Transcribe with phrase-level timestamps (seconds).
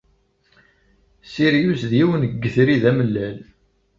[1.31, 3.37] Sirius d yiwen n yetri d amellal.